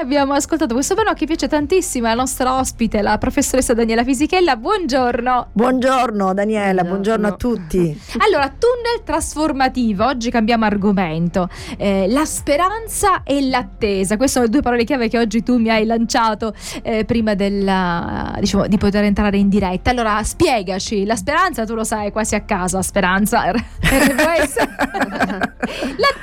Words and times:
Abbiamo 0.00 0.32
ascoltato 0.32 0.74
questo 0.74 0.94
brano 0.94 1.12
che 1.12 1.26
piace 1.26 1.48
tantissimo 1.48 2.06
alla 2.06 2.14
nostra 2.14 2.56
ospite, 2.56 3.02
la 3.02 3.18
professoressa 3.18 3.74
Daniela 3.74 4.04
Fisichella. 4.04 4.54
Buongiorno. 4.54 5.48
Buongiorno 5.52 6.32
Daniela, 6.34 6.84
buongiorno, 6.84 7.26
buongiorno 7.26 7.26
a 7.26 7.32
tutti. 7.32 8.00
Allora, 8.28 8.48
tunnel 8.48 9.02
trasformativo, 9.04 10.04
oggi 10.04 10.30
cambiamo 10.30 10.64
argomento. 10.66 11.48
Eh, 11.76 12.06
la 12.08 12.24
speranza 12.24 13.24
e 13.24 13.48
l'attesa, 13.48 14.16
queste 14.16 14.34
sono 14.34 14.44
le 14.44 14.50
due 14.52 14.62
parole 14.62 14.84
chiave 14.84 15.08
che 15.08 15.18
oggi 15.18 15.42
tu 15.42 15.58
mi 15.58 15.68
hai 15.68 15.84
lanciato 15.84 16.54
eh, 16.82 17.04
prima 17.04 17.34
della, 17.34 18.36
diciamo, 18.38 18.68
di 18.68 18.78
poter 18.78 19.02
entrare 19.02 19.36
in 19.36 19.48
diretta. 19.48 19.90
Allora, 19.90 20.22
spiegaci, 20.22 21.04
la 21.06 21.16
speranza 21.16 21.64
tu 21.64 21.74
lo 21.74 21.84
sai, 21.84 22.12
quasi 22.12 22.36
a 22.36 22.42
casa, 22.42 22.82
speranza. 22.82 23.50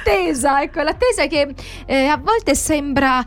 l'attesa, 0.05 0.61
ecco, 0.61 0.81
l'attesa 0.81 1.25
che 1.25 1.53
eh, 1.85 2.05
a 2.05 2.17
volte 2.17 2.54
sembra 2.54 3.23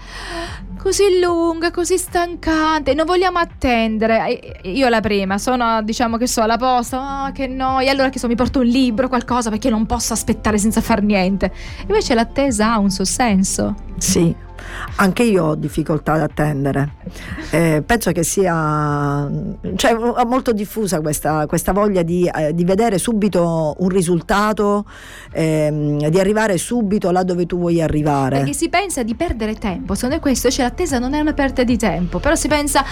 così 0.78 1.18
lunga, 1.20 1.72
così 1.72 1.98
stancante, 1.98 2.94
non 2.94 3.04
vogliamo 3.04 3.38
attendere. 3.38 4.60
Io 4.62 4.88
la 4.88 5.00
prima, 5.00 5.38
sono 5.38 5.82
diciamo 5.82 6.16
che 6.16 6.28
so 6.28 6.42
alla 6.42 6.56
posta, 6.56 7.24
oh, 7.26 7.32
che 7.32 7.48
noia, 7.48 7.90
allora 7.90 8.10
che 8.10 8.20
so, 8.20 8.28
mi 8.28 8.36
porto 8.36 8.60
un 8.60 8.66
libro, 8.66 9.08
qualcosa 9.08 9.50
perché 9.50 9.68
non 9.70 9.86
posso 9.86 10.12
aspettare 10.12 10.58
senza 10.58 10.80
far 10.80 11.02
niente. 11.02 11.52
Invece 11.82 12.14
l'attesa 12.14 12.72
ha 12.72 12.78
un 12.78 12.90
suo 12.90 13.04
senso. 13.04 13.87
Sì, 13.98 14.34
anche 14.96 15.22
io 15.22 15.44
ho 15.44 15.54
difficoltà 15.54 16.14
ad 16.14 16.22
attendere. 16.22 16.94
Eh, 17.50 17.82
penso 17.84 18.12
che 18.12 18.22
sia 18.22 19.30
cioè, 19.76 19.94
molto 20.26 20.52
diffusa 20.52 21.00
questa, 21.00 21.46
questa 21.46 21.72
voglia 21.72 22.02
di, 22.02 22.30
eh, 22.32 22.54
di, 22.54 22.64
vedere 22.64 22.98
subito 22.98 23.74
un 23.78 23.88
risultato, 23.88 24.84
ehm, 25.32 26.08
di 26.08 26.20
arrivare 26.20 26.58
subito 26.58 27.10
là 27.10 27.22
dove 27.22 27.46
tu 27.46 27.58
vuoi 27.58 27.80
arrivare. 27.80 28.38
Perché 28.38 28.52
si 28.52 28.68
pensa 28.68 29.02
di 29.02 29.14
perdere 29.14 29.54
tempo, 29.54 29.94
secondo 29.94 30.16
me 30.16 30.20
questo, 30.20 30.50
cioè 30.50 30.66
l'attesa 30.66 30.98
non 30.98 31.14
è 31.14 31.20
una 31.20 31.32
perdita 31.32 31.64
di 31.64 31.76
tempo, 31.76 32.18
però 32.18 32.34
si 32.34 32.48
pensa, 32.48 32.84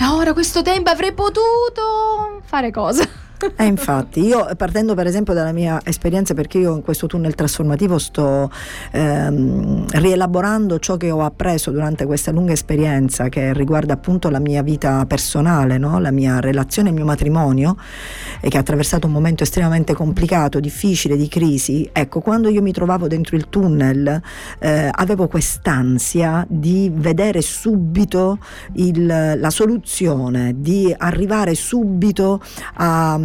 ah, 0.00 0.14
ora 0.14 0.32
questo 0.32 0.62
tempo 0.62 0.90
avrei 0.90 1.12
potuto 1.12 2.40
fare 2.44 2.70
cosa. 2.70 3.22
Eh, 3.56 3.64
infatti, 3.64 4.24
io 4.24 4.48
partendo 4.56 4.94
per 4.94 5.06
esempio 5.06 5.34
dalla 5.34 5.52
mia 5.52 5.80
esperienza, 5.84 6.34
perché 6.34 6.58
io 6.58 6.74
in 6.74 6.82
questo 6.82 7.06
tunnel 7.06 7.34
trasformativo 7.34 7.98
sto 7.98 8.50
ehm, 8.92 9.86
rielaborando 9.90 10.78
ciò 10.78 10.96
che 10.96 11.10
ho 11.10 11.22
appreso 11.22 11.70
durante 11.70 12.06
questa 12.06 12.30
lunga 12.30 12.52
esperienza 12.52 13.28
che 13.28 13.52
riguarda 13.52 13.94
appunto 13.94 14.30
la 14.30 14.38
mia 14.38 14.62
vita 14.62 15.04
personale, 15.06 15.78
no? 15.78 15.98
la 15.98 16.12
mia 16.12 16.40
relazione, 16.40 16.90
il 16.90 16.94
mio 16.94 17.04
matrimonio, 17.04 17.76
e 18.40 18.48
che 18.48 18.56
ha 18.56 18.60
attraversato 18.60 19.06
un 19.08 19.12
momento 19.12 19.42
estremamente 19.42 19.94
complicato, 19.94 20.60
difficile, 20.60 21.16
di 21.16 21.28
crisi. 21.28 21.88
Ecco, 21.92 22.20
quando 22.20 22.48
io 22.48 22.62
mi 22.62 22.72
trovavo 22.72 23.08
dentro 23.08 23.36
il 23.36 23.48
tunnel, 23.48 24.20
eh, 24.60 24.88
avevo 24.90 25.26
quest'ansia 25.26 26.46
di 26.48 26.90
vedere 26.94 27.42
subito 27.42 28.38
il, 28.74 29.06
la 29.06 29.50
soluzione, 29.50 30.54
di 30.56 30.94
arrivare 30.96 31.54
subito 31.54 32.40
a 32.74 33.18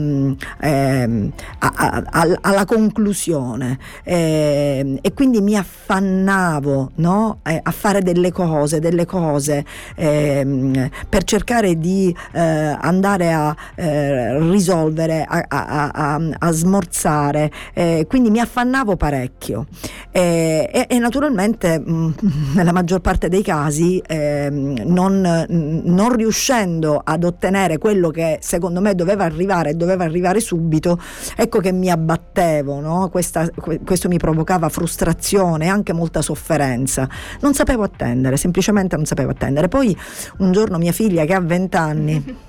eh, 0.61 1.31
a, 1.59 1.73
a, 1.75 2.03
a, 2.05 2.38
alla 2.42 2.66
conclusione 2.66 3.78
eh, 4.03 5.00
e 5.02 5.14
quindi 5.14 5.41
mi 5.41 5.56
affannavo 5.56 6.91
no? 6.95 7.39
eh, 7.44 7.59
a 7.61 7.72
fare 7.72 8.02
delle 8.02 8.31
cose, 8.31 8.80
delle 8.80 9.06
cose 9.06 9.66
ehm, 9.95 10.89
per 11.08 11.23
cercare 11.23 11.78
di 11.78 12.16
eh, 12.31 12.39
andare 12.39 13.33
a 13.33 13.56
eh, 13.75 14.39
risolvere, 14.39 15.25
a, 15.28 16.52
smorzare, 16.52 17.52
eh, 17.73 18.06
quindi 18.08 18.30
mi 18.30 18.39
affannavo 18.39 18.95
parecchio 18.95 19.67
e, 20.11 20.88
e, 20.88 21.00
naturalmente 21.00 21.80
mh, 21.80 21.91
mm, 21.91 22.11
nella 22.56 22.72
maggior 22.72 23.00
parte 23.00 23.30
dei 23.30 23.44
casi 23.44 24.02
ehm, 24.06 24.84
non, 24.86 25.45
non 25.47 26.16
riuscendo 26.16 27.02
ad 27.03 27.23
ottenere 27.23 27.78
quello 27.78 28.09
che 28.09 28.39
secondo 28.41 28.81
me 28.81 28.95
doveva 28.95 29.23
arrivare, 29.23 29.75
doveva 29.75 29.88
doveva 29.89 30.03
arrivare 30.03 30.39
subito, 30.39 30.99
ecco 31.35 31.59
che 31.59 31.71
mi 31.71 31.89
abbattevo, 31.89 32.79
no? 32.79 33.09
Questa, 33.09 33.50
questo 33.83 34.07
mi 34.07 34.17
provocava 34.17 34.69
frustrazione 34.69 35.66
e 35.66 35.67
anche 35.67 35.94
molta 35.94 36.22
sofferenza. 36.22 37.09
Non 37.41 37.53
sapevo 37.53 37.83
attendere, 37.83 38.38
semplicemente 38.38 38.95
non 38.95 39.05
sapevo 39.05 39.31
attendere. 39.31 39.67
Poi 39.67 39.95
un 40.38 40.51
giorno 40.51 40.78
mia 40.78 40.91
figlia 40.91 41.25
che 41.25 41.33
ha 41.33 41.41
20 41.41 41.78
anni 41.78 42.38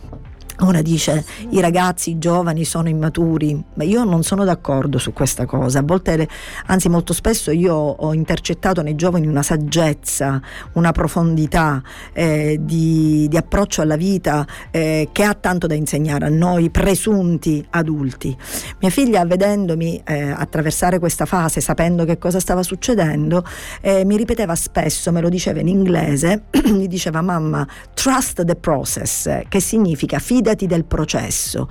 Ora 0.63 0.83
dice 0.83 1.25
i 1.51 1.61
ragazzi, 1.61 2.11
i 2.11 2.19
giovani 2.19 2.65
sono 2.65 2.91
immaturi, 2.91 3.65
ma 3.75 3.85
io 3.85 4.05
non 4.05 4.23
sono 4.23 4.45
d'accordo 4.45 4.99
su 4.99 5.15
questa 5.15 5.47
cosa. 5.47 5.79
A 5.79 5.83
volte, 5.83 6.29
anzi 6.67 6.91
molto 6.91 7.15
spesso 7.15 7.51
io 7.51 7.75
ho 7.75 8.13
intercettato 8.13 8.83
nei 8.83 8.95
giovani 8.95 9.27
una 9.27 9.43
saggezza, 9.43 10.41
una 10.75 10.93
profondità 10.93 11.83
eh, 12.13 12.59
di, 12.61 13.27
di, 13.29 13.37
approccio 13.39 13.81
alla 13.81 13.97
vita 13.97 14.47
eh, 14.71 15.09
che 15.13 15.23
ha 15.23 15.33
tanto 15.33 15.67
da 15.67 15.73
insegnare 15.75 16.27
a 16.27 16.29
noi 16.29 16.69
presunti 16.69 17.67
adulti. 17.71 18.37
Mia 18.81 18.91
figlia 18.91 19.25
vedendomi 19.25 20.03
eh, 20.05 20.31
attraversare 20.31 20.99
questa 20.99 21.25
fase, 21.25 21.63
sapendo 21.63 22.05
che 22.05 22.19
cosa 22.19 22.39
stava 22.39 22.63
succedendo, 22.63 23.43
eh, 23.81 24.05
mi 24.05 24.19
ripeteva 24.19 24.55
spesso, 24.55 25.11
me 25.11 25.23
lo 25.23 25.31
diceva 25.31 25.61
in 25.61 25.69
inglese, 25.69 26.45
mi 26.71 26.87
diceva 26.87 27.23
mamma, 27.23 27.67
trust 27.95 28.45
the 28.45 28.57
process, 28.57 29.41
che 29.49 29.61
significa 29.61 30.19
fida 30.19 30.49
fidati 30.51 30.67
del 30.67 30.85
processo. 30.85 31.69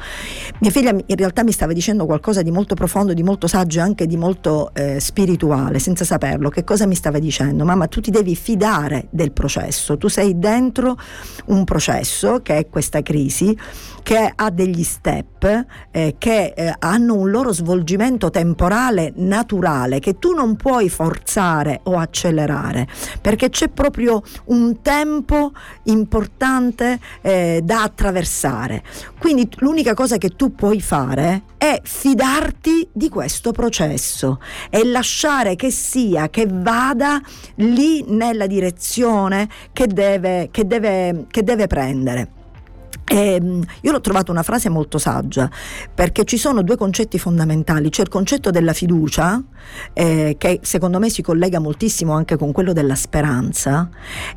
Mia 0.59 0.71
figlia 0.71 0.91
in 0.91 1.15
realtà 1.15 1.43
mi 1.43 1.51
stava 1.51 1.73
dicendo 1.73 2.05
qualcosa 2.05 2.41
di 2.41 2.51
molto 2.51 2.75
profondo, 2.75 3.13
di 3.13 3.23
molto 3.23 3.47
saggio 3.47 3.79
e 3.79 3.81
anche 3.81 4.05
di 4.05 4.17
molto 4.17 4.71
eh, 4.73 4.99
spirituale, 4.99 5.79
senza 5.79 6.05
saperlo. 6.05 6.49
Che 6.49 6.63
cosa 6.63 6.85
mi 6.85 6.95
stava 6.95 7.19
dicendo? 7.19 7.65
Mamma, 7.65 7.87
tu 7.87 8.01
ti 8.01 8.11
devi 8.11 8.35
fidare 8.35 9.07
del 9.09 9.31
processo, 9.31 9.97
tu 9.97 10.07
sei 10.07 10.37
dentro 10.37 10.97
un 11.45 11.63
processo 11.63 12.41
che 12.41 12.57
è 12.57 12.69
questa 12.69 13.01
crisi, 13.01 13.57
che 14.03 14.31
ha 14.33 14.49
degli 14.49 14.83
step 14.83 15.65
eh, 15.91 16.15
che 16.17 16.53
eh, 16.55 16.73
hanno 16.79 17.15
un 17.15 17.29
loro 17.29 17.51
svolgimento 17.51 18.29
temporale 18.29 19.13
naturale 19.15 19.99
che 19.99 20.17
tu 20.17 20.33
non 20.33 20.55
puoi 20.55 20.89
forzare 20.89 21.81
o 21.83 21.97
accelerare 21.97 22.87
perché 23.21 23.49
c'è 23.49 23.69
proprio 23.69 24.21
un 24.45 24.81
tempo 24.81 25.51
importante 25.83 26.99
eh, 27.21 27.61
da 27.63 27.83
attraversare 27.83 28.68
fare. 28.69 28.83
Quindi 29.17 29.49
l'unica 29.57 29.95
cosa 29.95 30.17
che 30.17 30.29
tu 30.29 30.53
puoi 30.53 30.79
fare 30.79 31.43
è 31.57 31.81
fidarti 31.83 32.89
di 32.93 33.09
questo 33.09 33.51
processo 33.51 34.39
e 34.69 34.85
lasciare 34.85 35.55
che 35.55 35.71
sia, 35.71 36.29
che 36.29 36.45
vada 36.47 37.19
lì 37.55 38.03
nella 38.07 38.45
direzione 38.45 39.49
che 39.73 39.87
deve, 39.87 40.49
che 40.51 40.67
deve, 40.67 41.25
che 41.29 41.43
deve 41.43 41.67
prendere. 41.67 42.31
E 43.11 43.41
io 43.81 43.91
l'ho 43.91 44.01
trovata 44.01 44.31
una 44.31 44.43
frase 44.43 44.69
molto 44.69 44.99
saggia 44.99 45.49
perché 45.95 46.25
ci 46.25 46.37
sono 46.37 46.61
due 46.61 46.77
concetti 46.77 47.17
fondamentali, 47.17 47.89
c'è 47.89 48.03
il 48.03 48.07
concetto 48.07 48.51
della 48.51 48.73
fiducia 48.73 49.41
eh, 49.93 50.35
che 50.37 50.59
secondo 50.61 50.99
me 50.99 51.09
si 51.09 51.23
collega 51.23 51.59
moltissimo 51.59 52.13
anche 52.13 52.37
con 52.37 52.51
quello 52.51 52.71
della 52.71 52.93
speranza 52.93 53.89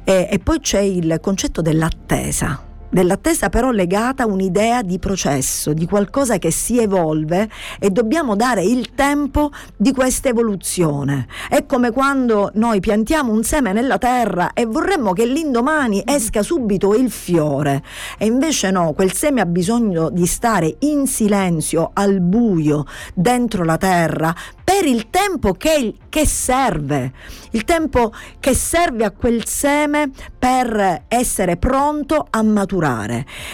eh, 0.04 0.26
e 0.30 0.38
poi 0.38 0.60
c'è 0.60 0.80
il 0.80 1.18
concetto 1.20 1.60
dell'attesa 1.60 2.70
dell'attesa 2.92 3.48
però 3.48 3.70
legata 3.70 4.24
a 4.24 4.26
un'idea 4.26 4.82
di 4.82 4.98
processo, 4.98 5.72
di 5.72 5.86
qualcosa 5.86 6.36
che 6.36 6.50
si 6.50 6.78
evolve 6.78 7.48
e 7.80 7.88
dobbiamo 7.90 8.36
dare 8.36 8.62
il 8.62 8.94
tempo 8.94 9.50
di 9.74 9.92
questa 9.92 10.28
evoluzione. 10.28 11.26
È 11.48 11.64
come 11.64 11.90
quando 11.90 12.50
noi 12.54 12.80
piantiamo 12.80 13.32
un 13.32 13.42
seme 13.42 13.72
nella 13.72 13.96
terra 13.96 14.52
e 14.52 14.66
vorremmo 14.66 15.14
che 15.14 15.24
l'indomani 15.24 16.02
esca 16.04 16.42
subito 16.42 16.94
il 16.94 17.10
fiore 17.10 17.82
e 18.18 18.26
invece 18.26 18.70
no, 18.70 18.92
quel 18.92 19.12
seme 19.12 19.40
ha 19.40 19.46
bisogno 19.46 20.10
di 20.10 20.26
stare 20.26 20.76
in 20.80 21.06
silenzio, 21.06 21.90
al 21.94 22.20
buio, 22.20 22.84
dentro 23.14 23.64
la 23.64 23.78
terra 23.78 24.34
per 24.62 24.84
il 24.84 25.08
tempo 25.10 25.52
che, 25.52 25.94
che, 26.08 26.26
serve, 26.26 27.12
il 27.52 27.64
tempo 27.64 28.12
che 28.38 28.54
serve 28.54 29.04
a 29.04 29.10
quel 29.10 29.46
seme 29.46 30.10
per 30.38 31.04
essere 31.08 31.56
pronto 31.56 32.26
a 32.30 32.42
maturare. 32.42 32.81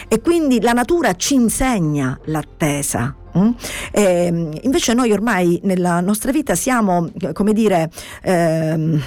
E 0.09 0.21
quindi 0.21 0.61
la 0.61 0.73
natura 0.73 1.15
ci 1.15 1.35
insegna 1.35 2.19
l'attesa. 2.25 3.15
Mm? 3.37 3.51
E 3.93 4.03
ehm, 4.03 4.59
invece 4.63 4.95
noi 4.95 5.13
ormai 5.13 5.61
nella 5.65 6.01
nostra 6.01 6.33
vita 6.33 6.55
siamo, 6.55 7.11
come 7.33 7.53
dire, 7.53 7.91
ehm, 8.23 9.03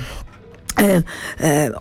eh, 0.78 1.04
eh, 1.38 1.72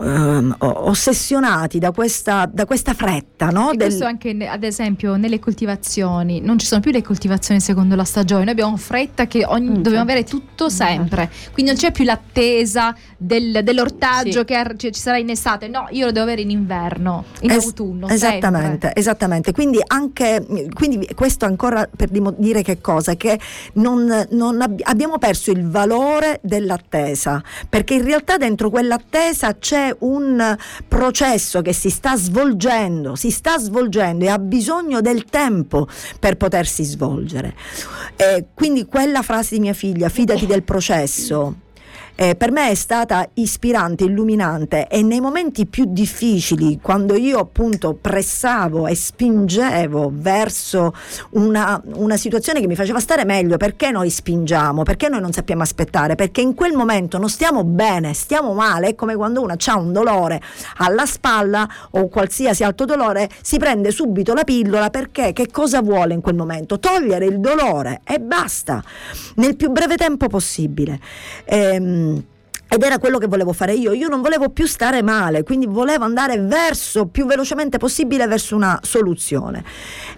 ehm, 0.00 0.56
ossessionati 0.58 1.78
da 1.78 1.92
questa, 1.92 2.48
da 2.50 2.64
questa 2.64 2.94
fretta. 2.94 3.48
No? 3.48 3.70
Del... 3.70 3.88
questo 3.88 4.04
anche 4.04 4.36
ad 4.46 4.64
esempio 4.64 5.16
nelle 5.16 5.38
coltivazioni, 5.38 6.40
non 6.40 6.58
ci 6.58 6.66
sono 6.66 6.80
più 6.80 6.90
le 6.90 7.02
coltivazioni 7.02 7.60
secondo 7.60 7.94
la 7.94 8.04
stagione, 8.04 8.44
noi 8.44 8.52
abbiamo 8.52 8.76
fretta 8.76 9.26
che 9.26 9.44
ogni, 9.44 9.70
mm, 9.70 9.74
dobbiamo 9.82 10.02
avere 10.02 10.24
tutto 10.24 10.68
sempre, 10.68 11.30
quindi 11.52 11.72
non 11.72 11.80
c'è 11.80 11.92
più 11.92 12.04
l'attesa 12.04 12.94
del, 13.16 13.60
dell'ortaggio 13.62 14.40
sì. 14.40 14.44
che 14.44 14.54
ar- 14.54 14.76
ci 14.76 14.92
sarà 14.94 15.18
in 15.18 15.30
estate, 15.30 15.68
no, 15.68 15.86
io 15.90 16.06
lo 16.06 16.12
devo 16.12 16.24
avere 16.24 16.42
in 16.42 16.50
inverno, 16.50 17.24
in 17.40 17.50
es- 17.50 17.64
autunno. 17.64 18.08
Esattamente, 18.08 18.68
sempre. 18.68 18.92
esattamente. 18.94 19.52
Quindi, 19.52 19.78
anche, 19.86 20.44
quindi 20.72 21.08
questo 21.14 21.44
ancora 21.44 21.88
per 21.94 22.08
dire 22.08 22.62
che 22.62 22.80
cosa? 22.80 23.14
Che 23.14 23.38
non, 23.74 24.26
non 24.30 24.60
ab- 24.60 24.80
abbiamo 24.84 25.18
perso 25.18 25.50
il 25.50 25.68
valore 25.68 26.40
dell'attesa, 26.42 27.42
perché 27.68 27.94
in 27.94 28.04
realtà 28.04 28.29
realtà 28.30 28.36
dentro 28.36 28.70
quell'attesa 28.70 29.56
c'è 29.58 29.94
un 30.00 30.56
processo 30.86 31.62
che 31.62 31.72
si 31.72 31.90
sta 31.90 32.16
svolgendo, 32.16 33.16
si 33.16 33.30
sta 33.30 33.58
svolgendo 33.58 34.24
e 34.24 34.28
ha 34.28 34.38
bisogno 34.38 35.00
del 35.00 35.24
tempo 35.24 35.88
per 36.18 36.36
potersi 36.36 36.84
svolgere. 36.84 37.54
Eh, 38.16 38.46
quindi 38.54 38.84
quella 38.86 39.22
frase 39.22 39.56
di 39.56 39.60
mia 39.60 39.72
figlia, 39.72 40.08
fidati 40.08 40.46
del 40.46 40.62
processo 40.62 41.68
eh, 42.20 42.34
per 42.34 42.52
me 42.52 42.68
è 42.68 42.74
stata 42.74 43.26
ispirante, 43.34 44.04
illuminante 44.04 44.88
e 44.88 45.02
nei 45.02 45.20
momenti 45.20 45.64
più 45.64 45.86
difficili, 45.88 46.78
quando 46.78 47.14
io 47.14 47.38
appunto 47.38 47.96
pressavo 47.98 48.86
e 48.86 48.94
spingevo 48.94 50.10
verso 50.12 50.92
una, 51.30 51.80
una 51.94 52.18
situazione 52.18 52.60
che 52.60 52.66
mi 52.66 52.76
faceva 52.76 53.00
stare 53.00 53.24
meglio, 53.24 53.56
perché 53.56 53.90
noi 53.90 54.10
spingiamo? 54.10 54.82
Perché 54.82 55.08
noi 55.08 55.22
non 55.22 55.32
sappiamo 55.32 55.62
aspettare? 55.62 56.14
Perché 56.14 56.42
in 56.42 56.54
quel 56.54 56.74
momento 56.74 57.16
non 57.16 57.30
stiamo 57.30 57.64
bene, 57.64 58.12
stiamo 58.12 58.52
male, 58.52 58.88
è 58.88 58.94
come 58.94 59.16
quando 59.16 59.40
uno 59.40 59.54
ha 59.58 59.78
un 59.78 59.90
dolore 59.90 60.42
alla 60.76 61.06
spalla 61.06 61.66
o 61.92 62.08
qualsiasi 62.08 62.64
altro 62.64 62.84
dolore, 62.84 63.30
si 63.40 63.56
prende 63.56 63.90
subito 63.92 64.34
la 64.34 64.44
pillola 64.44 64.90
perché 64.90 65.32
che 65.32 65.48
cosa 65.50 65.80
vuole 65.80 66.12
in 66.12 66.20
quel 66.20 66.34
momento? 66.34 66.78
Togliere 66.78 67.24
il 67.24 67.40
dolore 67.40 68.02
e 68.04 68.20
basta, 68.20 68.84
nel 69.36 69.56
più 69.56 69.70
breve 69.70 69.96
tempo 69.96 70.26
possibile. 70.26 71.00
Ehm, 71.46 72.08
ed 72.72 72.84
era 72.84 72.98
quello 72.98 73.18
che 73.18 73.26
volevo 73.26 73.52
fare 73.52 73.74
io. 73.74 73.92
Io 73.92 74.06
non 74.06 74.22
volevo 74.22 74.48
più 74.50 74.64
stare 74.64 75.02
male, 75.02 75.42
quindi 75.42 75.66
volevo 75.66 76.04
andare 76.04 76.38
verso, 76.38 77.06
più 77.06 77.26
velocemente 77.26 77.78
possibile, 77.78 78.28
verso 78.28 78.54
una 78.54 78.78
soluzione. 78.80 79.64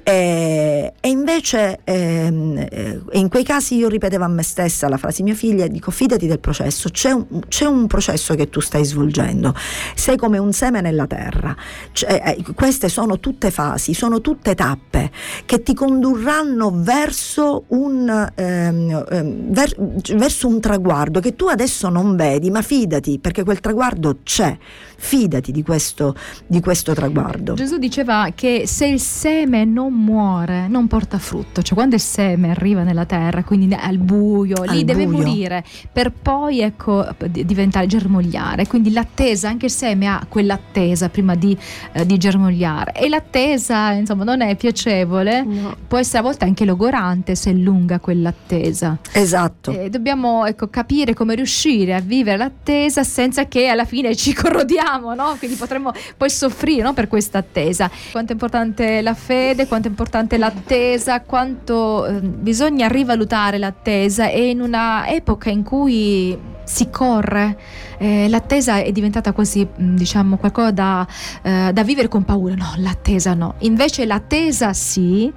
E, 0.02 0.93
e 1.00 1.08
invece 1.08 1.81
ehm, 1.82 2.66
eh, 2.70 3.00
in 3.12 3.31
quei 3.31 3.43
casi 3.43 3.76
io 3.76 3.88
ripetevo 3.88 4.25
a 4.25 4.28
me 4.28 4.43
stessa 4.43 4.87
la 4.90 4.99
frase 4.99 5.22
mia 5.22 5.34
figlia, 5.34 5.66
dico 5.66 5.90
fidati 5.90 6.26
del 6.26 6.40
processo, 6.40 6.90
c'è 6.90 7.12
un, 7.12 7.25
c'è 7.49 7.64
un 7.64 7.87
processo 7.87 8.34
che 8.34 8.50
tu 8.50 8.60
stai 8.60 8.84
svolgendo, 8.84 9.54
sei 9.94 10.19
come 10.19 10.37
un 10.37 10.52
seme 10.52 10.82
nella 10.82 11.06
terra. 11.06 11.56
Cioè, 11.93 12.37
eh, 12.37 12.44
queste 12.54 12.90
sono 12.90 13.19
tutte 13.19 13.50
fasi, 13.50 13.94
sono 13.94 14.20
tutte 14.20 14.54
tappe 14.54 15.10
che 15.46 15.62
ti 15.62 15.72
condurranno 15.72 16.70
verso 16.75 17.64
un, 17.69 18.31
ehm, 18.34 19.04
ehm 19.10 19.50
ver, 19.52 19.75
verso 20.16 20.49
un 20.49 20.60
traguardo 20.60 21.20
che 21.20 21.34
tu 21.34 21.46
adesso 21.46 21.88
non 21.88 22.14
vedi 22.14 22.42
vedi, 22.43 22.50
ma 22.50 22.62
fidati 22.62 23.19
perché 23.21 23.44
quel 23.44 23.61
traguardo 23.61 24.19
c'è, 24.25 24.56
fidati 24.97 25.53
di 25.53 25.62
questo, 25.62 26.17
di 26.47 26.61
questo 26.61 26.93
traguardo. 26.93 27.55
Gesù 27.55 27.79
diceva 27.79 28.31
che 28.35 28.65
se 28.67 28.87
il 28.87 29.00
seme 29.00 29.65
non 29.65 29.93
muore, 29.93 30.67
non 30.67 30.89
porta 30.89 31.19
frutto, 31.19 31.62
cioè 31.62 31.75
quando 31.75 31.94
il 31.94 32.00
seme 32.00 32.50
arriva 32.50 32.83
nella 32.83 33.05
terra, 33.05 33.44
quindi 33.44 33.73
al 33.75 33.99
buio, 33.99 34.65
lì 34.65 34.81
al 34.81 34.85
deve 34.85 35.06
buio. 35.06 35.19
morire 35.19 35.65
per 35.93 36.11
poi 36.11 36.61
ecco, 36.61 37.06
diventare 37.29 37.87
germogliare, 37.87 38.67
quindi 38.67 38.91
l'attesa, 38.93 39.49
anche 39.49 39.67
il 39.67 39.73
seme 39.73 40.06
ha 40.06 40.27
quell'attesa 40.29 41.09
prima 41.09 41.35
di, 41.35 41.56
eh, 41.93 42.05
di 42.05 42.17
germogliare 42.19 42.93
e 42.93 43.09
l'attesa 43.09 43.93
insomma 43.93 44.25
non 44.25 44.41
è 44.41 44.56
piacevole, 44.56 45.43
no. 45.43 45.77
può 45.87 45.99
essere 45.99 46.19
a 46.19 46.23
volte 46.23 46.45
anche 46.45 46.65
logorante 46.65 47.35
se 47.35 47.50
è 47.50 47.55
lunga 47.55 48.00
quell'attesa. 48.00 48.99
Esatto. 49.12 49.71
E 49.71 49.91
dobbiamo 49.91 50.47
ecco, 50.47 50.69
capire 50.69 51.15
come 51.15 51.35
riuscire 51.35 51.95
a 51.95 52.00
vivere 52.00 52.31
vivere 52.32 52.37
l'attesa 52.37 53.05
senza 53.05 53.46
che 53.46 53.69
alla 53.69 53.84
fine 53.84 54.14
ci 54.17 54.32
corrodiamo, 54.34 55.14
no? 55.14 55.37
Quindi 55.38 55.56
potremmo 55.56 55.93
poi 56.17 56.31
soffrire 56.31 56.82
no? 56.82 56.93
per 56.94 57.08
questa 57.08 57.38
attesa. 57.38 57.90
Quanto 58.11 58.31
è 58.31 58.34
importante 58.34 59.00
la 59.02 59.14
fede, 59.14 59.67
quanto 59.67 59.88
è 59.88 59.90
importante 59.90 60.38
l'attesa, 60.38 61.20
quanto 61.20 62.06
eh, 62.06 62.20
bisogna 62.20 62.88
rivalutare 62.88 63.58
l'attesa 63.58 64.29
e 64.29 64.50
in 64.50 64.61
una 64.61 65.08
epoca 65.08 65.50
in 65.50 65.62
cui 65.62 66.50
si 66.64 66.90
corre, 66.90 67.58
eh, 67.99 68.29
l'attesa 68.29 68.78
è 68.78 68.93
diventata 68.93 69.32
quasi 69.32 69.67
mm, 69.67 69.96
diciamo 69.96 70.37
qualcosa 70.37 70.70
da, 70.70 71.06
eh, 71.43 71.70
da 71.73 71.82
vivere 71.82 72.08
con 72.08 72.25
paura, 72.25 72.55
no, 72.55 72.73
l'attesa 72.76 73.35
no, 73.35 73.55
invece 73.58 74.06
l'attesa 74.06 74.73
sì, 74.73 75.31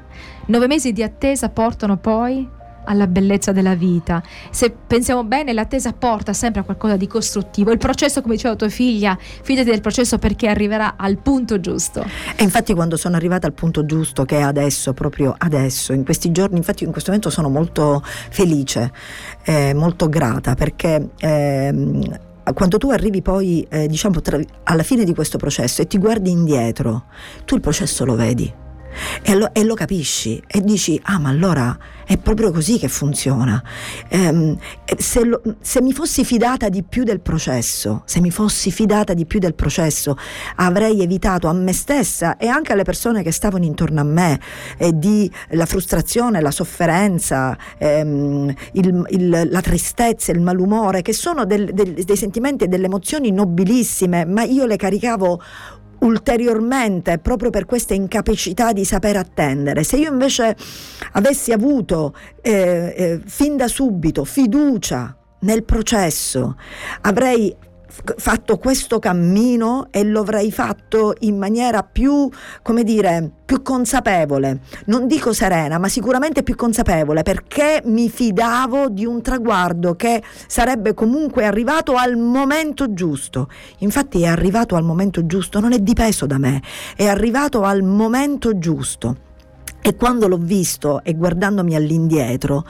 nove 0.48 0.68
mesi 0.68 0.94
di 0.94 1.04
attesa 1.04 1.50
portano 1.50 1.98
poi 1.98 2.48
alla 2.86 3.08
bellezza 3.08 3.52
della 3.52 3.76
vita. 3.76 4.24
Se 4.50 4.72
pensiamo 4.72 5.24
bene, 5.24 5.54
l'attesa 5.54 5.94
porta 5.94 6.34
sempre 6.34 6.62
a 6.62 6.64
qualcosa 6.64 6.96
di 6.96 7.08
costruttivo. 7.08 7.72
Il 7.72 7.78
processo, 7.78 8.22
come 8.22 8.36
diceva 8.36 8.56
tua 8.56 8.70
figlia, 8.70 9.18
fidati 9.20 9.70
del 9.70 9.82
processo 9.82 10.18
perché 10.18 10.48
arriverà 10.48 10.96
al 10.98 11.18
punto 11.18 11.60
giusto. 11.60 12.06
E 12.36 12.44
infatti 12.44 12.74
quando 12.74 12.98
sono 12.98 13.16
arrivata 13.16 13.48
al 13.48 13.54
punto 13.54 13.86
giusto, 13.86 14.24
che 14.26 14.38
è 14.38 14.42
adesso, 14.42 14.94
proprio 14.94 15.36
adesso, 15.38 15.94
in 15.94 16.06
questi 16.06 16.32
giorni, 16.32 16.58
infatti 16.58 16.84
in 16.84 16.92
questo 16.92 17.12
momento 17.12 17.30
sono 17.30 17.50
molto 17.50 18.02
felice, 18.04 18.92
eh, 19.44 19.74
molto 19.74 20.08
grata 20.10 20.56
perché... 20.56 21.10
Eh, 21.18 22.24
quando 22.54 22.78
tu 22.78 22.92
arrivi 22.92 23.24
poi, 23.24 23.66
eh, 23.72 23.88
diciamo, 23.88 24.22
tra, 24.22 24.40
alla 24.66 24.84
fine 24.84 25.04
di 25.04 25.16
questo 25.16 25.40
processo 25.40 25.82
e 25.82 25.88
ti 25.88 25.98
guardi 25.98 26.30
indietro, 26.30 27.06
tu 27.44 27.56
il 27.56 27.62
processo 27.62 28.06
lo 28.06 28.16
vedi 28.16 28.54
e 29.22 29.36
lo, 29.36 29.54
e 29.54 29.64
lo, 29.64 29.74
capisci 29.74 30.42
e 30.48 30.62
dici 30.62 31.00
ah 31.04 31.20
ma 31.20 31.30
allora 31.30 31.78
è 32.06 32.18
proprio 32.18 32.52
così 32.52 32.78
che 32.78 32.88
funziona. 32.88 33.62
Ehm, 34.10 34.58
se, 34.98 35.26
lo, 35.26 35.42
se, 35.60 35.82
mi 35.82 35.92
fossi 35.92 36.24
fidata 36.24 36.70
di 36.70 36.84
più 36.84 37.04
del 37.04 37.20
processo 37.20 38.04
se 38.06 38.22
mi 38.22 38.32
fossi 38.32 38.72
fidata 38.72 39.14
di 39.14 39.26
più 39.26 39.40
del 39.40 39.56
processo 39.56 40.16
avrei 40.56 41.02
evitato 41.02 41.48
a 41.48 41.54
me 41.54 41.74
stessa 41.74 42.38
e 42.38 42.48
anche 42.48 42.72
alle 42.72 42.84
persone 42.84 43.24
che 43.24 43.32
stavano 43.32 43.66
intorno 43.66 44.02
a 44.02 44.04
me 44.04 44.40
eh, 44.78 44.92
di 44.98 45.32
la 45.50 45.66
frustrazione 45.66 46.42
la 46.42 46.52
sofferenza 46.52 47.58
ehm, 47.78 48.54
il, 48.74 49.06
il, 49.10 49.48
la 49.50 49.62
tristezza 49.62 50.32
il 50.32 50.42
malumore 50.42 51.02
che 51.02 51.14
sono 51.14 51.46
del, 51.46 51.74
del, 51.74 51.94
dei 51.94 52.18
sentimenti 52.18 52.66
e 52.66 52.68
delle 52.68 52.86
emozioni 52.86 53.32
nobilissime 53.32 54.26
ma 54.26 54.44
io 54.44 54.66
le 54.66 54.76
caricavo 54.76 55.42
ulteriormente 56.00 57.18
proprio 57.20 57.50
per 57.50 57.66
questa 57.66 57.94
incapacità 57.94 58.72
di 58.74 58.86
saper 58.86 59.18
attendere. 59.18 59.84
Se 59.84 59.98
io 59.98 60.12
invece 60.12 60.56
avessi 61.14 61.52
avuto 61.52 62.16
eh, 62.42 62.94
eh, 62.98 63.22
fin 63.26 63.58
da 63.58 63.68
subito 63.68 64.24
fiducia 64.24 65.16
nel 65.42 65.64
processo, 65.64 66.58
avrei 67.02 67.56
fatto 68.18 68.58
questo 68.58 69.00
cammino 69.00 69.88
e 69.92 70.04
lo 70.04 70.22
avrei 70.22 70.52
fatto 70.52 71.14
in 71.20 71.38
maniera 71.38 71.84
più, 71.84 72.30
come 72.62 72.84
dire, 72.84 73.32
più 73.46 73.62
consapevole. 73.62 74.60
Non 74.86 75.08
dico 75.08 75.34
serena, 75.34 75.78
ma 75.78 75.88
sicuramente 75.88 76.44
più 76.44 76.56
consapevole 76.56 77.24
perché 77.24 77.82
mi 77.86 78.10
fidavo 78.10 78.90
di 78.90 79.06
un 79.06 79.22
traguardo 79.22 79.96
che 79.96 80.22
sarebbe 80.48 80.94
comunque 80.94 81.46
arrivato 81.46 81.96
al 81.96 82.18
momento 82.18 82.94
giusto. 82.94 83.50
Infatti 83.80 84.24
è 84.24 84.28
arrivato 84.28 84.76
al 84.76 84.84
momento 84.84 85.26
giusto, 85.26 85.60
non 85.60 85.74
è 85.74 85.80
dipeso 85.80 86.26
da 86.26 86.38
me, 86.38 86.62
è 86.96 87.06
arrivato 87.08 87.64
al 87.64 87.84
momento 87.84 88.58
giusto. 88.58 89.34
E 89.88 89.96
quando 89.96 90.28
l'ho 90.28 90.40
visto 90.40 91.04
e 91.04 91.14
guardandomi 91.14 91.76
all'indietro, 91.76 92.66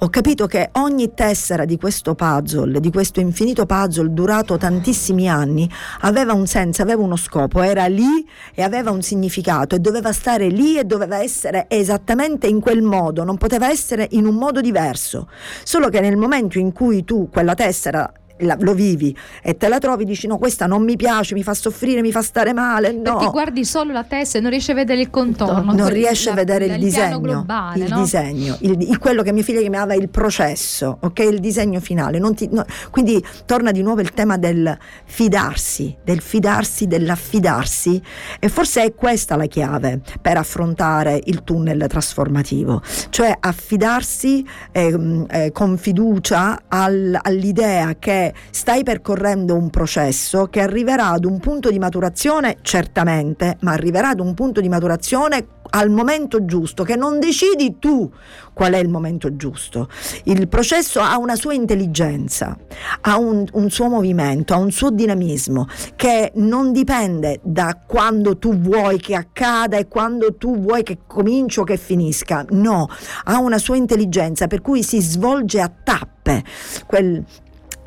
ho 0.00 0.08
capito 0.10 0.46
che 0.46 0.68
ogni 0.72 1.14
tessera 1.14 1.64
di 1.64 1.78
questo 1.78 2.14
puzzle, 2.14 2.78
di 2.78 2.90
questo 2.90 3.20
infinito 3.20 3.64
puzzle 3.64 4.12
durato 4.12 4.58
tantissimi 4.58 5.30
anni, 5.30 5.66
aveva 6.00 6.34
un 6.34 6.46
senso, 6.46 6.82
aveva 6.82 7.00
uno 7.00 7.16
scopo, 7.16 7.62
era 7.62 7.86
lì 7.86 8.22
e 8.52 8.60
aveva 8.60 8.90
un 8.90 9.00
significato 9.00 9.76
e 9.76 9.78
doveva 9.78 10.12
stare 10.12 10.48
lì 10.48 10.76
e 10.76 10.84
doveva 10.84 11.22
essere 11.22 11.64
esattamente 11.70 12.46
in 12.48 12.60
quel 12.60 12.82
modo, 12.82 13.24
non 13.24 13.38
poteva 13.38 13.70
essere 13.70 14.06
in 14.10 14.26
un 14.26 14.34
modo 14.34 14.60
diverso. 14.60 15.26
Solo 15.64 15.88
che 15.88 16.00
nel 16.00 16.18
momento 16.18 16.58
in 16.58 16.72
cui 16.72 17.02
tu 17.02 17.30
quella 17.30 17.54
tessera 17.54 18.12
la, 18.40 18.56
lo 18.60 18.74
vivi 18.74 19.16
e 19.42 19.56
te 19.56 19.68
la 19.68 19.78
trovi 19.78 20.04
dici 20.04 20.26
no 20.26 20.38
questa 20.38 20.66
non 20.66 20.82
mi 20.82 20.96
piace 20.96 21.34
mi 21.34 21.42
fa 21.42 21.54
soffrire 21.54 22.00
mi 22.00 22.12
fa 22.12 22.22
stare 22.22 22.52
male. 22.52 22.92
No. 22.92 23.02
perché 23.02 23.26
guardi 23.30 23.64
solo 23.64 23.92
la 23.92 24.04
testa 24.04 24.38
e 24.38 24.40
non 24.40 24.50
riesci 24.50 24.70
a 24.70 24.74
vedere 24.74 25.00
il 25.00 25.10
contorno 25.10 25.72
non 25.72 25.88
riesci 25.88 26.28
a 26.28 26.34
vedere 26.34 26.66
il, 26.66 26.72
il 26.72 26.78
disegno 26.78 27.20
globale, 27.20 27.84
il 27.84 27.90
no? 27.90 28.00
disegno 28.00 28.56
il, 28.60 28.76
il, 28.80 28.98
quello 28.98 29.22
che 29.22 29.32
mia 29.32 29.42
figlia 29.42 29.60
chiamava 29.60 29.94
il 29.94 30.08
processo 30.08 30.98
ok? 31.00 31.18
Il 31.20 31.40
disegno 31.40 31.80
finale. 31.80 32.20
Ti, 32.34 32.48
no, 32.52 32.64
quindi 32.90 33.24
torna 33.46 33.70
di 33.70 33.82
nuovo 33.82 34.00
il 34.00 34.12
tema 34.12 34.36
del 34.36 34.76
fidarsi 35.04 35.96
del 36.04 36.20
fidarsi 36.20 36.86
dell'affidarsi 36.86 38.00
e 38.38 38.48
forse 38.48 38.82
è 38.82 38.94
questa 38.94 39.36
la 39.36 39.46
chiave 39.46 40.00
per 40.20 40.36
affrontare 40.36 41.20
il 41.24 41.42
tunnel 41.44 41.86
trasformativo. 41.88 42.82
Cioè 43.10 43.36
affidarsi 43.38 44.46
eh, 44.72 45.24
eh, 45.28 45.52
con 45.52 45.76
fiducia 45.76 46.62
al, 46.68 47.18
all'idea 47.20 47.94
che 47.98 48.27
stai 48.50 48.82
percorrendo 48.82 49.54
un 49.54 49.70
processo 49.70 50.46
che 50.46 50.60
arriverà 50.60 51.08
ad 51.10 51.24
un 51.24 51.38
punto 51.40 51.70
di 51.70 51.78
maturazione, 51.78 52.58
certamente, 52.62 53.56
ma 53.60 53.72
arriverà 53.72 54.10
ad 54.10 54.20
un 54.20 54.34
punto 54.34 54.60
di 54.60 54.68
maturazione 54.68 55.46
al 55.70 55.90
momento 55.90 56.44
giusto, 56.44 56.82
che 56.84 56.96
non 56.96 57.18
decidi 57.18 57.78
tu 57.78 58.10
qual 58.52 58.72
è 58.72 58.78
il 58.78 58.88
momento 58.88 59.36
giusto. 59.36 59.88
Il 60.24 60.48
processo 60.48 61.00
ha 61.00 61.18
una 61.18 61.36
sua 61.36 61.54
intelligenza, 61.54 62.56
ha 63.02 63.18
un, 63.18 63.46
un, 63.52 63.70
suo 63.70 63.88
movimento, 63.88 64.54
ha 64.54 64.58
un 64.58 64.70
suo 64.70 64.90
dinamismo 64.90 65.68
che 65.96 66.32
non 66.36 66.72
dipende 66.72 67.40
da 67.42 67.80
quando 67.86 68.38
tu 68.38 68.54
vuoi 68.54 68.98
che 68.98 69.14
accada 69.14 69.76
e 69.76 69.88
quando 69.88 70.34
tu 70.36 70.58
vuoi 70.58 70.82
che 70.82 70.98
cominci 71.06 71.60
o 71.60 71.64
che 71.64 71.76
finisca. 71.76 72.44
No, 72.50 72.88
ha 73.24 73.38
una 73.38 73.58
sua 73.58 73.76
intelligenza 73.76 74.46
per 74.46 74.60
cui 74.60 74.82
si 74.82 75.00
svolge 75.00 75.60
a 75.60 75.70
tappe. 75.70 76.42
Quel, 76.86 77.24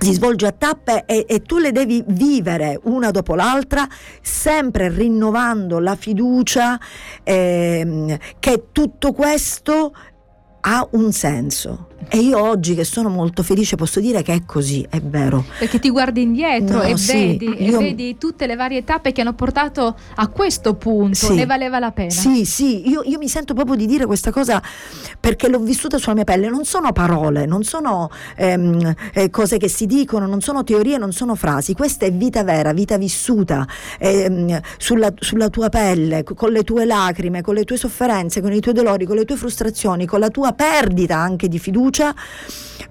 si 0.01 0.13
svolge 0.13 0.47
a 0.47 0.51
tappe 0.51 1.05
e, 1.05 1.25
e, 1.27 1.43
tu 1.43 1.59
le 1.59 1.71
devi 1.71 2.03
vivere 2.07 2.79
una 2.85 3.11
dopo 3.11 3.35
l'altra, 3.35 3.87
sempre 4.19 4.89
rinnovando 4.89 5.77
la 5.77 5.95
fiducia 5.95 6.79
eh, 7.23 8.19
che 8.39 8.67
tutto 8.71 9.13
questo 9.13 9.93
ha 10.61 10.87
un 10.91 11.11
senso. 11.11 11.90
E 12.07 12.17
io 12.17 12.41
oggi 12.41 12.75
che 12.75 12.83
sono 12.83 13.09
molto 13.09 13.43
felice 13.43 13.75
posso 13.75 13.99
dire 13.99 14.21
che 14.21 14.33
è 14.33 14.41
così, 14.45 14.85
è 14.89 14.99
vero. 14.99 15.45
Perché 15.59 15.79
ti 15.79 15.89
guardi 15.89 16.21
indietro 16.21 16.77
no, 16.77 16.83
e, 16.83 16.97
sì, 16.97 17.37
vedi, 17.37 17.63
io... 17.63 17.79
e, 17.79 17.83
vedi, 17.83 18.17
tutte 18.17 18.47
le 18.47 18.55
varie 18.55 18.83
tappe 18.83 19.11
che 19.11 19.21
hanno 19.21 19.33
portato 19.33 19.95
a 20.15 20.27
questo 20.27 20.73
punto, 20.73 21.15
sì, 21.15 21.35
ne 21.35 21.45
valeva 21.45 21.79
la 21.79 21.91
pena. 21.91 22.09
Sì, 22.09 22.43
sì, 22.45 22.89
io, 22.89 23.01
io, 23.05 23.17
mi 23.17 23.29
sento 23.29 23.53
proprio 23.53 23.75
di 23.75 23.85
dire 23.85 24.05
questa 24.05 24.31
cosa 24.31 24.61
perché 25.19 25.47
l'ho 25.47 25.59
vissuta 25.59 25.97
sulla 25.97 26.15
mia 26.15 26.23
pelle, 26.23 26.49
non 26.49 26.65
sono 26.65 26.91
parole, 26.91 27.45
non 27.45 27.63
sono 27.63 28.09
ehm, 28.35 28.93
eh, 29.13 29.29
cose 29.29 29.57
che 29.57 29.69
si 29.69 29.85
dicono, 29.85 30.25
non 30.25 30.41
sono 30.41 30.63
teorie, 30.63 30.97
non 30.97 31.13
sono 31.13 31.35
frasi, 31.35 31.73
questa 31.73 32.05
è 32.05 32.11
vita 32.11 32.43
vera, 32.43 32.73
vita 32.73 32.97
vissuta 32.97 33.65
ehm, 33.99 34.59
sulla, 34.77 35.13
sulla 35.17 35.49
tua 35.49 35.69
pelle, 35.69 36.23
con 36.23 36.51
le 36.51 36.63
tue 36.63 36.85
lacrime, 36.85 37.41
con 37.41 37.55
le 37.55 37.63
tue 37.63 37.77
sofferenze, 37.77 38.41
con 38.41 38.51
i 38.51 38.59
tuoi 38.59 38.73
dolori, 38.73 39.05
con 39.05 39.15
le 39.15 39.25
tue 39.25 39.37
frustrazioni, 39.37 40.05
con 40.05 40.19
la 40.19 40.29
tua 40.29 40.51
perdita 40.51 41.15
anche 41.15 41.47
di 41.47 41.59
fiducia 41.59 41.90
fiducia 41.91 42.15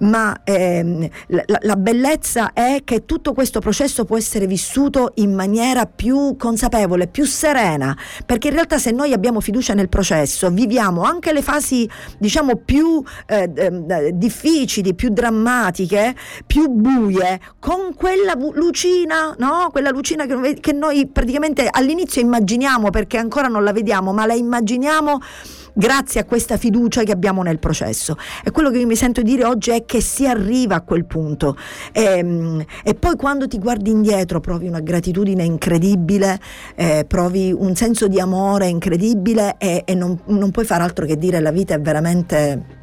ma 0.00 0.40
ehm, 0.45 1.07
la, 1.26 1.45
la, 1.61 1.76
bellezza 1.76 2.52
è 2.54 2.83
che 2.85 3.04
tutto 3.04 3.35
questo 3.35 3.61
processo 3.61 4.04
può 4.04 4.16
essere 4.16 4.47
vissuto 4.47 5.12
in 5.16 5.35
maniera 5.35 5.85
più 5.85 6.37
consapevole, 6.38 7.07
più 7.07 7.25
serena, 7.26 7.95
perché 8.25 8.49
in 8.49 8.54
realtà 8.54 8.78
se 8.78 8.92
noi 8.92 9.12
abbiamo 9.12 9.40
fiducia 9.40 9.75
nel 9.75 9.90
processo, 9.90 10.49
viviamo 10.49 11.02
anche 11.02 11.33
le 11.35 11.42
fasi 11.42 11.90
diciamo 12.19 12.57
più 12.57 13.02
eh, 13.26 13.50
eh, 13.54 14.12
difficili, 14.14 14.95
più 14.95 15.11
drammatiche, 15.11 16.14
più 16.47 16.69
buie, 16.69 17.38
con 17.59 17.95
quella 17.95 18.35
lucina, 18.54 19.35
no? 19.38 19.69
quella 19.71 19.90
lucina 19.90 20.25
che, 20.25 20.59
che 20.61 20.73
noi 20.73 21.09
praticamente 21.09 21.69
all'inizio 21.71 22.23
immaginiamo 22.23 22.88
perché 22.88 23.19
ancora 23.19 23.49
non 23.49 23.64
la 23.64 23.73
vediamo, 23.73 24.14
ma 24.14 24.25
la 24.25 24.35
immaginiamo 24.35 25.21
grazie 25.72 26.20
a 26.20 26.24
questa 26.24 26.56
fiducia 26.56 27.02
che 27.02 27.12
abbiamo 27.12 27.42
nel 27.42 27.58
processo. 27.58 28.16
E 28.44 28.50
quello 28.50 28.70
che 28.70 28.78
io 28.78 28.86
mi 28.86 28.96
sento 28.96 29.22
dire 29.22 29.44
oggi 29.44 29.70
è 29.70 29.84
che 29.84 30.00
si 30.00 30.26
arriva 30.26 30.76
a 30.76 30.80
quel 30.82 31.04
punto 31.04 31.56
e, 31.92 32.02
ehm, 32.02 32.64
e 32.82 32.94
poi 32.94 33.16
quando 33.16 33.46
ti 33.46 33.58
guardi 33.58 33.90
indietro 33.90 34.40
provi 34.40 34.68
una 34.68 34.80
gratitudine 34.80 35.44
incredibile, 35.44 36.38
eh, 36.74 37.04
provi 37.06 37.52
un 37.52 37.74
senso 37.74 38.08
di 38.08 38.20
amore 38.20 38.68
incredibile 38.68 39.56
e, 39.58 39.82
e 39.84 39.94
non, 39.94 40.18
non 40.26 40.50
puoi 40.50 40.64
fare 40.64 40.82
altro 40.82 41.06
che 41.06 41.16
dire 41.16 41.40
la 41.40 41.50
vita 41.50 41.74
è 41.74 41.80
veramente 41.80 42.78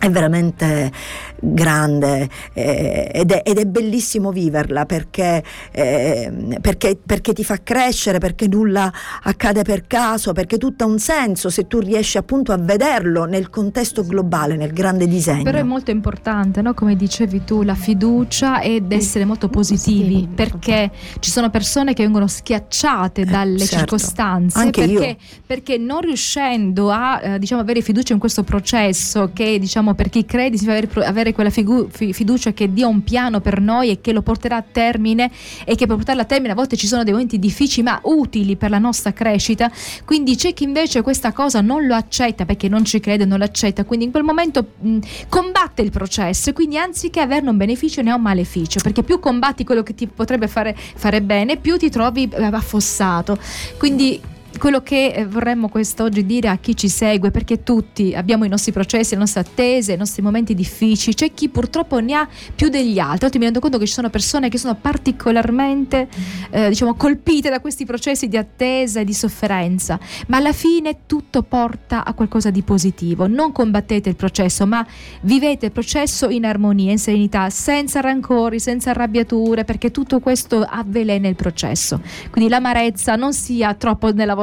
è 0.00 0.08
veramente 0.08 0.90
grande 1.38 2.26
eh, 2.54 3.10
ed, 3.12 3.32
è, 3.32 3.42
ed, 3.44 3.58
è, 3.58 3.66
bellissimo 3.66 4.32
viverla 4.32 4.86
perché, 4.86 5.44
eh, 5.70 6.58
perché, 6.60 6.98
perché, 7.04 7.34
ti 7.34 7.44
fa 7.44 7.58
crescere, 7.62 8.18
perché 8.18 8.48
nulla 8.48 8.90
accade 9.22 9.62
per 9.62 9.86
caso, 9.86 10.32
perché 10.32 10.56
tutto 10.56 10.84
ha 10.84 10.86
un 10.86 10.98
senso 10.98 11.50
se 11.50 11.66
tu 11.66 11.80
riesci 11.80 12.16
appunto 12.16 12.52
a 12.52 12.56
vederlo 12.56 13.24
nel 13.26 13.50
contesto 13.50 14.02
globale, 14.04 14.56
nel 14.56 14.72
grande 14.72 15.06
disegno. 15.06 15.42
Però 15.42 15.58
è 15.58 15.62
molto 15.62 15.90
importante, 15.90 16.62
no? 16.62 16.72
come 16.72 16.96
dicevi 16.96 17.44
tu, 17.44 17.62
la 17.62 17.74
fiducia 17.74 18.62
ed 18.62 18.90
essere 18.92 19.26
molto 19.26 19.48
positivi 19.48 20.28
perché 20.34 20.90
ci 21.18 21.30
sono 21.30 21.50
persone 21.50 21.92
che 21.92 22.02
vengono 22.02 22.26
schiacciate 22.26 23.26
dalle 23.26 23.58
certo. 23.58 23.76
circostanze 23.76 24.58
Anche 24.58 24.86
perché, 24.86 25.06
io. 25.06 25.16
perché 25.44 25.76
non 25.76 26.00
riuscendo 26.00 26.90
a 26.90 27.20
eh, 27.22 27.38
diciamo, 27.38 27.60
avere 27.60 27.82
fiducia 27.82 28.14
in 28.14 28.18
questo 28.18 28.42
processo 28.42 29.30
che 29.34 29.58
diciamo 29.58 29.89
diciamo 29.90 29.94
per 29.94 30.08
chi 30.08 30.24
crede 30.24 30.56
si 30.56 30.64
deve 30.64 30.88
avere, 31.04 31.32
quella 31.32 31.50
figu- 31.50 31.90
fiducia 31.90 32.52
che 32.52 32.72
Dio 32.72 32.86
ha 32.86 32.90
un 32.90 33.02
piano 33.02 33.40
per 33.40 33.60
noi 33.60 33.90
e 33.90 34.00
che 34.00 34.12
lo 34.12 34.22
porterà 34.22 34.56
a 34.56 34.64
termine 34.68 35.30
e 35.64 35.74
che 35.74 35.86
per 35.86 35.96
portarlo 35.96 36.22
a 36.22 36.24
termine 36.24 36.52
a 36.52 36.54
volte 36.54 36.76
ci 36.76 36.86
sono 36.86 37.02
dei 37.02 37.12
momenti 37.12 37.38
difficili 37.38 37.82
ma 37.82 38.00
utili 38.04 38.56
per 38.56 38.70
la 38.70 38.78
nostra 38.78 39.12
crescita. 39.12 39.70
Quindi 40.04 40.36
c'è 40.36 40.52
chi 40.54 40.64
invece 40.64 41.02
questa 41.02 41.32
cosa 41.32 41.60
non 41.60 41.86
lo 41.86 41.94
accetta 41.94 42.44
perché 42.44 42.68
non 42.68 42.84
ci 42.84 43.00
crede 43.00 43.24
non 43.24 43.38
lo 43.38 43.44
accetta 43.44 43.84
quindi 43.84 44.06
in 44.06 44.10
quel 44.10 44.24
momento 44.24 44.66
mh, 44.78 44.98
combatte 45.28 45.82
il 45.82 45.90
processo 45.90 46.50
e 46.50 46.52
quindi 46.52 46.78
anziché 46.78 47.20
averne 47.20 47.50
un 47.50 47.56
beneficio 47.56 48.02
ne 48.02 48.10
ha 48.10 48.14
un 48.14 48.22
maleficio. 48.22 48.80
Perché 48.82 49.02
più 49.02 49.18
combatti 49.18 49.64
quello 49.64 49.82
che 49.82 49.94
ti 49.94 50.06
potrebbe 50.06 50.48
fare, 50.48 50.76
fare 50.76 51.22
bene 51.22 51.56
più 51.56 51.76
ti 51.76 51.90
trovi 51.90 52.28
eh, 52.30 52.44
affossato. 52.44 53.38
Quindi 53.78 54.20
quello 54.58 54.82
che 54.82 55.06
eh, 55.08 55.26
vorremmo 55.26 55.68
quest'oggi 55.68 56.26
dire 56.26 56.48
a 56.48 56.56
chi 56.58 56.76
ci 56.76 56.88
segue, 56.88 57.30
perché 57.30 57.62
tutti 57.62 58.14
abbiamo 58.14 58.44
i 58.44 58.48
nostri 58.48 58.72
processi, 58.72 59.14
le 59.14 59.20
nostre 59.20 59.40
attese, 59.40 59.92
i 59.92 59.96
nostri 59.96 60.22
momenti 60.22 60.54
difficili, 60.54 61.14
c'è 61.14 61.32
chi 61.32 61.48
purtroppo 61.48 61.98
ne 62.00 62.14
ha 62.14 62.28
più 62.54 62.68
degli 62.68 62.98
altri. 62.98 63.26
Oggi 63.26 63.38
mi 63.38 63.44
rendo 63.44 63.60
conto 63.60 63.78
che 63.78 63.86
ci 63.86 63.92
sono 63.92 64.10
persone 64.10 64.48
che 64.48 64.58
sono 64.58 64.74
particolarmente 64.74 66.08
eh, 66.50 66.68
diciamo, 66.68 66.94
colpite 66.94 67.48
da 67.48 67.60
questi 67.60 67.84
processi 67.84 68.28
di 68.28 68.36
attesa 68.36 69.00
e 69.00 69.04
di 69.04 69.14
sofferenza, 69.14 69.98
ma 70.26 70.38
alla 70.38 70.52
fine 70.52 71.00
tutto 71.06 71.42
porta 71.42 72.04
a 72.04 72.12
qualcosa 72.12 72.50
di 72.50 72.62
positivo. 72.62 73.26
Non 73.26 73.52
combattete 73.52 74.08
il 74.08 74.16
processo, 74.16 74.66
ma 74.66 74.86
vivete 75.22 75.66
il 75.66 75.72
processo 75.72 76.28
in 76.28 76.44
armonia, 76.44 76.90
in 76.90 76.98
serenità, 76.98 77.48
senza 77.50 78.00
rancori, 78.00 78.60
senza 78.60 78.90
arrabbiature, 78.90 79.64
perché 79.64 79.90
tutto 79.90 80.20
questo 80.20 80.66
avvelena 80.68 81.28
il 81.28 81.36
processo. 81.36 82.00
Quindi 82.30 82.50
l'amarezza 82.50 83.16
non 83.16 83.32
sia 83.32 83.74
troppo 83.74 84.12
nella 84.12 84.34
vostra, 84.34 84.39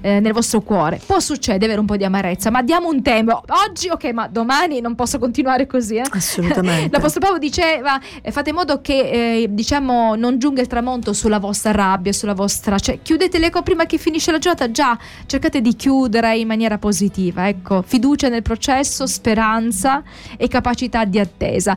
eh, 0.00 0.20
nel 0.20 0.32
vostro 0.32 0.60
cuore. 0.60 1.00
Può 1.04 1.18
succedere 1.20 1.70
avere 1.70 1.80
un 1.80 1.86
po' 1.86 1.96
di 1.96 2.04
amarezza, 2.04 2.50
ma 2.50 2.62
diamo 2.62 2.88
un 2.88 3.02
tempo. 3.02 3.42
Oggi, 3.66 3.88
ok, 3.88 4.04
ma 4.12 4.28
domani 4.28 4.80
non 4.80 4.94
posso 4.94 5.18
continuare 5.18 5.66
così. 5.66 5.96
Eh? 5.96 6.04
Assolutamente. 6.10 6.90
L'Apostolo 6.94 7.24
Paolo 7.24 7.38
diceva: 7.38 8.00
eh, 8.22 8.30
fate 8.30 8.50
in 8.50 8.56
modo 8.56 8.80
che 8.80 9.42
eh, 9.42 9.46
diciamo 9.50 10.14
non 10.16 10.38
giunga 10.38 10.60
il 10.60 10.66
tramonto 10.66 11.12
sulla 11.12 11.38
vostra 11.38 11.70
rabbia, 11.70 12.12
sulla 12.12 12.34
vostra. 12.34 12.78
cioè 12.78 13.00
chiudete 13.02 13.38
l'eco 13.38 13.62
prima 13.62 13.86
che 13.86 13.98
finisce 13.98 14.30
la 14.30 14.38
giornata. 14.38 14.70
Già 14.70 14.98
cercate 15.26 15.60
di 15.60 15.74
chiudere 15.74 16.36
in 16.36 16.46
maniera 16.46 16.78
positiva. 16.78 17.48
Ecco, 17.48 17.82
fiducia 17.82 18.28
nel 18.28 18.42
processo, 18.42 19.06
speranza 19.06 20.02
e 20.36 20.48
capacità 20.48 21.04
di 21.04 21.18
attesa. 21.18 21.76